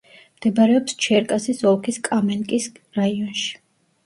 მდებარეობს 0.37 0.95
ჩერკასის 1.05 1.61
ოლქის 1.73 2.01
კამენკის 2.09 2.67
რაიონში. 3.01 3.47